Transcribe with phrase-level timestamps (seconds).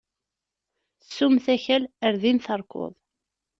[1.03, 2.93] Ssummet akal, ar din terkuḍ.